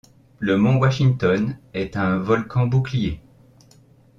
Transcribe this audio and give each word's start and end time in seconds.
Le 0.39 0.57
Mont 0.57 0.77
Washington 0.79 1.55
est 1.75 1.95
un 1.95 2.17
volcan 2.17 2.65
bouclier. 2.65 3.21